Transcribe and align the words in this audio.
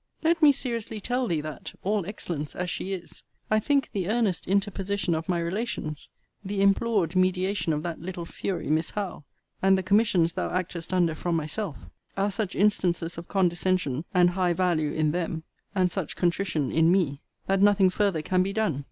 Let 0.23 0.41
me 0.41 0.51
seriously 0.51 0.99
tell 0.99 1.27
thee 1.27 1.41
that, 1.41 1.73
all 1.83 2.07
excellence 2.07 2.55
as 2.55 2.71
she 2.71 2.91
is, 2.91 3.21
I 3.51 3.59
think 3.59 3.91
the 3.93 4.09
earnest 4.09 4.47
interposition 4.47 5.13
of 5.13 5.29
my 5.29 5.37
relations; 5.37 6.09
the 6.43 6.59
implored 6.59 7.15
mediation 7.15 7.71
of 7.71 7.83
that 7.83 8.01
little 8.01 8.25
fury 8.25 8.67
Miss 8.71 8.89
Howe; 8.89 9.25
and 9.61 9.77
the 9.77 9.83
commissions 9.83 10.33
thou 10.33 10.49
actest 10.49 10.91
under 10.91 11.13
from 11.13 11.35
myself; 11.35 11.77
are 12.17 12.31
such 12.31 12.55
instances 12.55 13.19
of 13.19 13.27
condescension 13.27 14.03
and 14.11 14.31
high 14.31 14.53
value 14.53 14.91
in 14.91 15.11
them, 15.11 15.43
and 15.75 15.91
such 15.91 16.15
contrition 16.15 16.71
in 16.71 16.91
me, 16.91 17.21
that 17.45 17.61
nothing 17.61 17.91
farther 17.91 18.23
can 18.23 18.41
be 18.41 18.53
done. 18.53 18.79